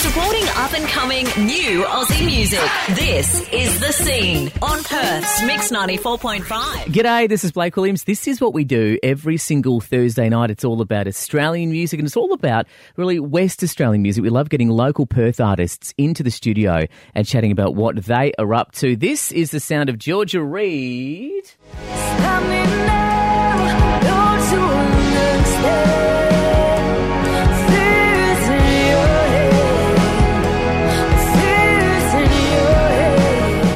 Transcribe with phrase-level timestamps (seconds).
[0.00, 2.58] Supporting up and coming new Aussie music.
[2.96, 6.40] This is The Scene on Perth's Mix 94.5.
[6.86, 8.04] G'day, this is Blake Williams.
[8.04, 10.50] This is what we do every single Thursday night.
[10.50, 12.66] It's all about Australian music and it's all about
[12.96, 14.22] really West Australian music.
[14.22, 18.54] We love getting local Perth artists into the studio and chatting about what they are
[18.54, 18.96] up to.
[18.96, 21.44] This is the sound of Georgia Reed.
[21.44, 23.10] Stop me now,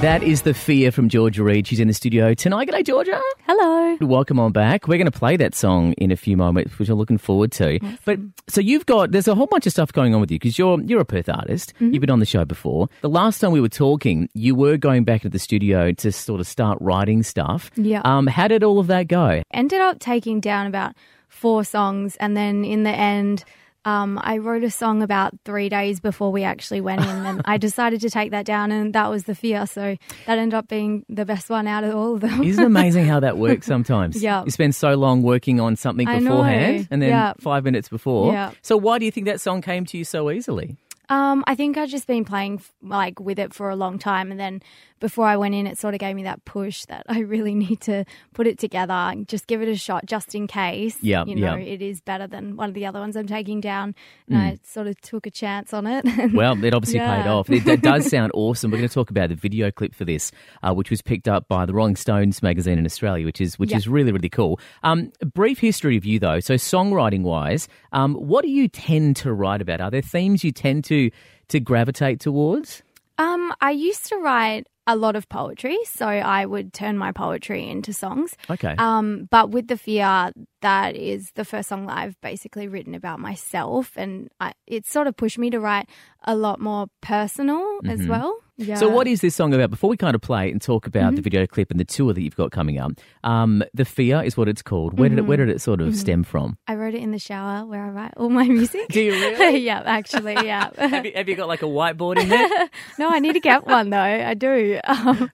[0.04, 1.66] That is the fear from Georgia Reed.
[1.66, 2.68] She's in the studio tonight.
[2.68, 3.18] G'day, Georgia.
[3.46, 3.96] Hello.
[4.02, 4.86] Welcome on back.
[4.86, 7.80] We're going to play that song in a few moments, which I'm looking forward to.
[8.04, 10.58] But so you've got there's a whole bunch of stuff going on with you because
[10.58, 11.72] you're you're a Perth artist.
[11.80, 12.90] You've been on the show before.
[13.00, 16.38] The last time we were talking, you were going back to the studio to sort
[16.38, 17.70] of start writing stuff.
[17.74, 18.02] Yeah.
[18.04, 19.42] Um, how did all of that go?
[19.54, 20.94] Ended up taking down about
[21.28, 23.42] four songs, and then in the end,
[23.84, 27.56] um, I wrote a song about three days before we actually went in, and I
[27.68, 29.66] decided to take that down, and that was the fear.
[29.66, 32.42] So that ended up being the best one out of all of them.
[32.42, 34.22] Isn't it amazing how that works sometimes?
[34.22, 34.44] Yeah.
[34.44, 37.32] You spend so long working on something beforehand and then Yeah.
[37.40, 38.32] five minutes before.
[38.32, 38.52] Yeah.
[38.62, 40.76] So why do you think that song came to you so easily?
[41.10, 44.40] Um, I think I've just been playing like with it for a long time, and
[44.40, 44.62] then
[45.04, 47.82] before I went in, it sort of gave me that push that I really need
[47.82, 50.96] to put it together, and just give it a shot, just in case.
[51.02, 51.72] Yeah, you know, yeah.
[51.74, 53.94] it is better than one of the other ones I'm taking down.
[54.28, 56.06] And I sort of took a chance on it.
[56.32, 57.22] Well, it obviously Yeah.
[57.22, 57.50] paid off.
[57.50, 58.70] It, that does sound awesome.
[58.70, 60.32] We're going to talk about the video clip for this,
[60.62, 63.72] uh, which was picked up by the Rolling Stones magazine in Australia, which is which
[63.72, 63.76] Yeah.
[63.76, 64.58] is really really cool.
[64.82, 66.40] Um, brief history of you though.
[66.40, 69.82] So songwriting wise, um, what do you tend to write about?
[69.82, 71.10] Are there themes you tend to
[71.48, 72.82] to gravitate towards?
[73.18, 77.68] Um, I used to write a lot of poetry, so I would turn my poetry
[77.68, 78.36] into songs.
[78.50, 78.74] Okay.
[78.76, 83.20] Um, but with the fear, that is the first song that I've basically written about
[83.20, 85.88] myself, and I, it sort of pushed me to write
[86.24, 88.36] a lot more personal as well.
[88.56, 88.74] Yeah.
[88.76, 88.80] Mm-hmm.
[88.80, 89.70] So, what is this song about?
[89.70, 91.16] Before we kind of play and talk about Mm-hmm.
[91.16, 92.92] the video clip and the tour that you've got coming up,
[93.24, 94.96] um, the fear is what it's called.
[94.98, 95.88] Where did it Where did it sort Mm-hmm.
[95.88, 96.56] of stem from?
[96.68, 98.86] I wrote it in the shower where I write all my music.
[98.90, 99.58] Do you really?
[99.58, 100.70] yeah, actually, yeah.
[100.78, 102.48] have, you, have you got like a whiteboard in there?
[102.98, 103.98] no, I need to get one though.
[103.98, 104.78] I do.
[104.84, 105.30] Um,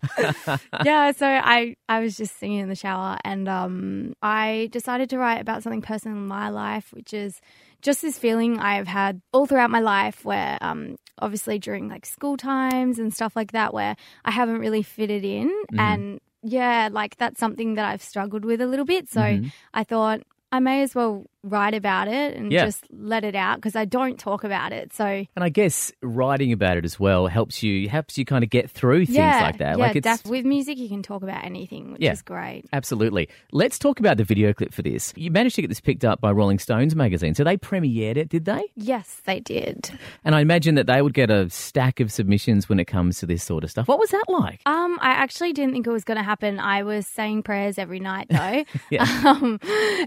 [0.84, 5.18] yeah, so I I was just singing in the shower, and um, I decided to
[5.18, 7.40] write about something personal in my life, which is
[7.82, 12.36] just this feeling I've had all throughout my life, where um, obviously during like school
[12.36, 15.78] times and stuff like that, where I haven't really fitted in, Mm-hmm.
[15.80, 19.08] and yeah, like that's something that I've struggled with a little bit.
[19.10, 19.48] So Mm-hmm.
[19.74, 20.20] I thought.
[20.52, 22.66] I may as well write about it and Yeah.
[22.66, 24.92] just let it out because I don't talk about it.
[24.92, 28.50] So And I guess writing about it as well helps you helps you kind of
[28.50, 29.78] get through things yeah, like that.
[29.78, 32.12] Yeah, like it's def- with music, you can talk about anything, which Yeah.
[32.12, 32.64] is great.
[32.72, 33.28] absolutely.
[33.52, 35.12] Let's talk about the video clip for this.
[35.16, 38.28] You managed to get this picked up by Rolling Stones magazine, so they premiered it,
[38.28, 38.62] did they?
[38.76, 39.90] Yes, they did.
[40.24, 43.26] And I imagine that they would get a stack of submissions when it comes to
[43.26, 43.88] this sort of stuff.
[43.88, 44.60] What was that like?
[44.66, 46.58] Um, I actually didn't think it was going to happen.
[46.58, 48.64] I was saying prayers every night, though.
[48.90, 49.04] Yeah.
[49.26, 49.58] um,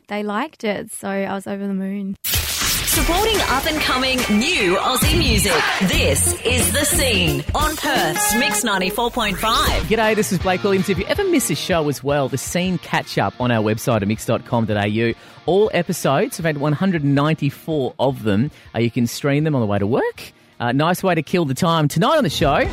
[0.08, 2.16] they liked it, so I was over the moon.
[2.26, 5.54] Supporting up and coming new Aussie music.
[5.90, 9.36] This is The Scene on Perth's Mix 94.5.
[9.88, 10.90] G'day, this is Blake Williams.
[10.90, 14.04] If you ever miss a show as well, the scene catch up on our website
[14.04, 15.14] at mix.com.au.
[15.48, 18.52] All episodes, we've had 194 of them.
[18.76, 20.32] Uh, you can stream them on the way to work.
[20.60, 21.88] Uh, nice way to kill the time.
[21.88, 22.70] Tonight on the show,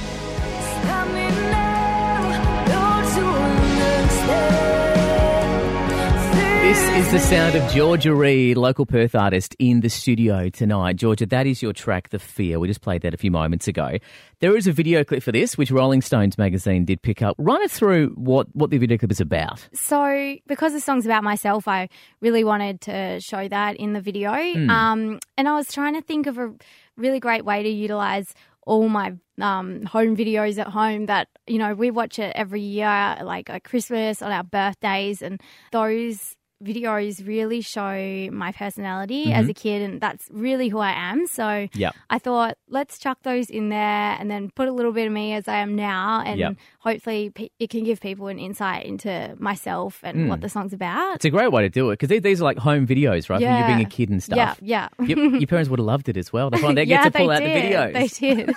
[6.71, 10.95] this is the sound of Georgia Reed, local Perth artist, in the studio tonight.
[10.95, 12.61] Georgia, that is your track, The Fear.
[12.61, 13.99] We just played that a few moments ago.
[14.39, 17.35] There is a video clip for this, which Rolling Stones magazine did pick up.
[17.39, 19.69] Run us through what, what the video clip is about.
[19.73, 21.89] So, because the song's about myself, I
[22.21, 24.31] really wanted to show that in the video.
[24.31, 26.55] Um, and I was trying to think of a
[26.97, 28.33] really great way to utilize
[28.65, 33.19] all my um, home videos at home that, you know, we watch it every year,
[33.25, 35.41] like at Christmas, on our birthdays, and
[35.73, 39.51] those videos really show my personality as mm-hmm.
[39.51, 41.27] a kid, and that's really who I am.
[41.27, 41.95] So, Yep.
[42.11, 43.79] I thought, let's chuck those in there
[44.19, 46.57] and then put a little bit of me as I am now, and Yep.
[46.81, 50.29] hopefully pe- it can give people an insight into myself and hmm.
[50.29, 51.17] what the song's about.
[51.17, 53.41] It's a great way to do it because these are like home videos, right?
[53.41, 54.59] When you're being a kid and stuff.
[54.63, 54.89] yeah.
[54.99, 56.51] your, your parents would have loved it as well.
[56.51, 57.65] They finally yeah, get to pull they out did.
[57.65, 57.93] the videos.
[58.21, 58.55] They did.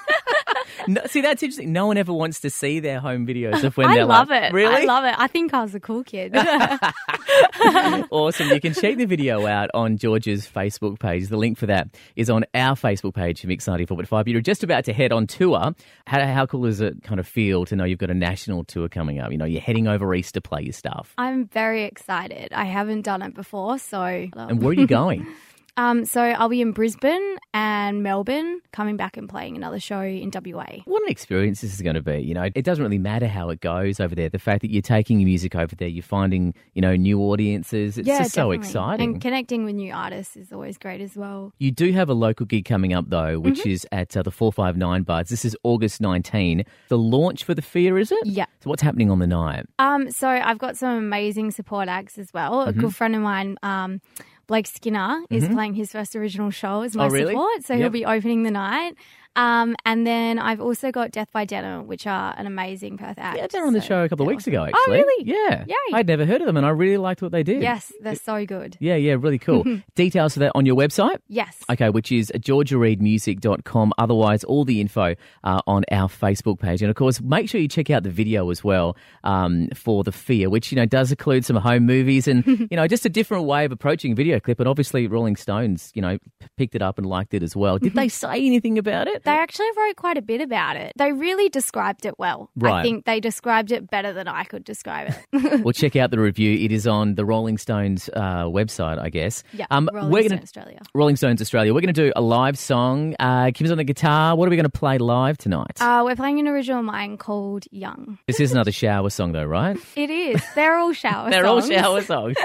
[0.88, 1.72] No, see, that's interesting.
[1.72, 4.20] No one ever wants to see their home videos of when I they're like I
[4.20, 4.54] love like, it.
[4.54, 4.84] Really?
[4.84, 5.16] I love it.
[5.18, 6.36] I think I was a cool kid.
[8.12, 8.50] awesome.
[8.50, 11.28] You can check the video out on George's Facebook page.
[11.28, 14.28] The link for that is on our Facebook page for Mix 94.5.
[14.28, 15.74] You're just about to head on tour.
[16.08, 18.90] How, how cool does it kind of feel to know you've got a national tour
[18.90, 19.32] coming up?
[19.32, 21.14] You know, you're heading over east to play your stuff.
[21.18, 22.54] I'm very excited.
[22.54, 25.28] I haven't done it before, so And where are you going?
[25.76, 30.30] Um, so I'll be in Brisbane and Melbourne, coming back and playing another show in
[30.32, 30.66] WA.
[30.86, 32.20] What an experience this is going to be.
[32.20, 34.30] You know, it doesn't really matter how it goes over there.
[34.30, 37.98] The fact that you're taking your music over there, you're finding, you know, new audiences.
[37.98, 39.14] It's just so exciting.
[39.14, 41.54] And connecting with new artists is always great as well.
[41.58, 43.70] You do have a local gig coming up though, which Mm-hmm.
[43.70, 45.30] is at uh, the 459 Buds.
[45.30, 46.64] This is August 19.
[46.90, 48.26] The launch for the Fear, is it?
[48.26, 48.46] Yeah.
[48.62, 49.66] So what's happening on the night?
[49.80, 52.62] Um, so I've got some amazing support acts as well.
[52.66, 52.70] Mm-hmm.
[52.80, 54.02] A good friend of mine, um,
[54.48, 55.54] Blake Skinner, is mm-hmm.
[55.54, 57.32] playing his first original show as my Oh, really?
[57.34, 57.64] support.
[57.64, 57.82] So Yep.
[57.82, 58.96] he'll be opening the night.
[59.36, 63.38] Um, and then I've also got Death by Denim, which are an amazing Perth act.
[63.38, 64.80] Yeah, they're on the So show a couple of weeks ago, actually.
[64.88, 65.26] Oh, really?
[65.26, 65.66] Yeah.
[65.68, 65.76] Yay.
[65.94, 67.62] I'd never heard of them and I really liked what they did.
[67.62, 68.78] Yes, they're so good.
[68.80, 69.64] Yeah, yeah, really cool.
[69.96, 71.18] Details of that on your website?
[71.28, 71.58] Yes.
[71.70, 73.94] Okay, which is georgiareedmusic.com.
[73.98, 76.82] Otherwise, all the info uh, on our Facebook page.
[76.82, 80.12] And of course, make sure you check out the video as well um, for The
[80.12, 83.46] Fear, which, you know, does include some home movies and, you know, just a different
[83.46, 84.60] way of approaching a video clip.
[84.60, 87.78] And obviously, Rolling Stones, you know, p- picked it up and liked it as well.
[87.78, 89.23] Did they say anything about it?
[89.26, 90.94] They actually wrote quite a bit about it.
[90.98, 92.50] They really described it well.
[92.56, 92.80] Right.
[92.80, 95.62] I think they described it better than I could describe it.
[95.64, 96.54] well, check out the review.
[96.54, 99.44] It is on the Rolling Stones uh, website, I guess.
[99.54, 100.80] yeah, Um, Rolling we're gonna, Australia.
[100.94, 101.74] Rolling Stones Australia.
[101.74, 103.16] We're going to do a live song.
[103.20, 104.36] Uh, Kim's on the guitar.
[104.36, 105.82] What are we going to play live tonight?
[105.82, 108.18] Uh, we're playing an original of mine called Young.
[108.28, 109.78] this is another shower song, though, right?
[109.96, 110.42] It is.
[110.56, 111.66] They're all shower They're songs.
[111.66, 112.36] all shower songs.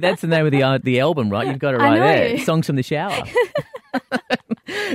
[0.00, 1.46] That's the name of the uh, the album, right?
[1.46, 2.38] You've got it right there.
[2.38, 3.24] Songs from the shower.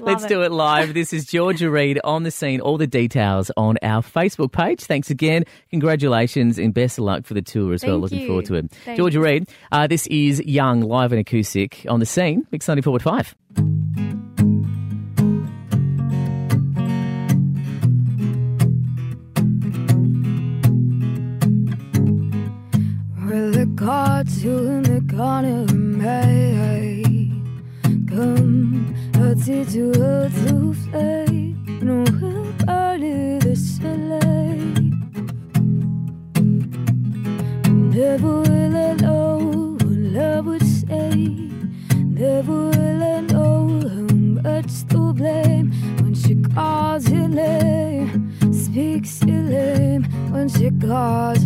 [0.02, 0.30] Let's it.
[0.30, 0.94] do it live.
[0.94, 2.62] This is Georgia Reed on the scene.
[2.62, 4.84] All the details on our Facebook page.
[4.84, 5.44] Thanks again.
[5.72, 7.98] Congratulations and best of luck for the tour as well.
[7.98, 8.28] Looking you.
[8.28, 8.72] forward to it.
[8.72, 8.98] Thanks.
[8.98, 12.46] Georgia Reed, uh, this is Young live and acoustic on the scene.
[12.52, 13.34] Mix 94.5.
[23.28, 27.04] Well, the gods who in the corner may
[28.08, 28.95] come
[29.38, 32.04] a to a to flame no
[32.66, 34.58] body the soleil
[37.94, 41.16] never will I know what love would say
[41.92, 45.72] never will I know how much to blame
[46.02, 51.45] when she calls your name speaks your name when she calls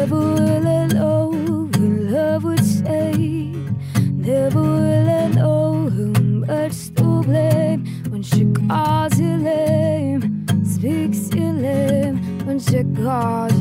[0.00, 3.12] Never will I know what love would say.
[4.14, 11.52] Never will I know how much to blame when she calls your name, speaks your
[11.52, 13.59] name when she calls.